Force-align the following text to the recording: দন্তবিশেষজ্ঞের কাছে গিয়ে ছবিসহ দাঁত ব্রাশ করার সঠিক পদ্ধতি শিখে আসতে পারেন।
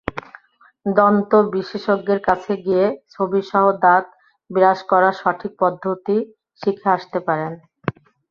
দন্তবিশেষজ্ঞের 0.91 2.19
কাছে 2.27 2.53
গিয়ে 2.65 2.85
ছবিসহ 3.09 3.63
দাঁত 3.83 4.05
ব্রাশ 4.49 4.79
করার 4.91 5.15
সঠিক 5.21 5.51
পদ্ধতি 5.61 6.17
শিখে 6.61 6.87
আসতে 6.95 7.19
পারেন। 7.27 7.51